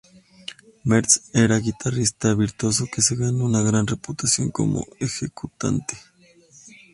Mertz 0.83 1.21
era 1.31 1.57
un 1.57 1.61
guitarrista 1.61 2.33
virtuoso 2.33 2.87
que 2.91 3.03
se 3.03 3.15
ganó 3.15 3.45
una 3.45 3.61
gran 3.61 3.85
reputación 3.85 4.49
como 4.49 4.83
ejecutante. 4.99 5.95